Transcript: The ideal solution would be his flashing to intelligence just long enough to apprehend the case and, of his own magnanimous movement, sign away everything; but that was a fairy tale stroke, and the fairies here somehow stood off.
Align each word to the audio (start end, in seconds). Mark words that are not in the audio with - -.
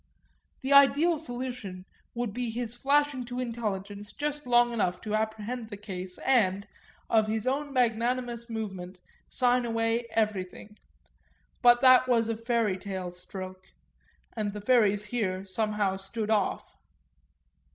The 0.61 0.73
ideal 0.73 1.15
solution 1.19 1.85
would 2.15 2.33
be 2.33 2.49
his 2.49 2.75
flashing 2.75 3.23
to 3.25 3.39
intelligence 3.39 4.13
just 4.13 4.47
long 4.47 4.73
enough 4.73 4.99
to 5.01 5.13
apprehend 5.13 5.69
the 5.69 5.77
case 5.77 6.17
and, 6.25 6.67
of 7.07 7.27
his 7.27 7.45
own 7.45 7.71
magnanimous 7.71 8.49
movement, 8.49 8.97
sign 9.29 9.63
away 9.63 10.07
everything; 10.09 10.75
but 11.61 11.81
that 11.81 12.07
was 12.07 12.29
a 12.29 12.35
fairy 12.35 12.79
tale 12.79 13.11
stroke, 13.11 13.67
and 14.35 14.53
the 14.53 14.61
fairies 14.61 15.05
here 15.05 15.45
somehow 15.45 15.97
stood 15.97 16.31
off. 16.31 16.75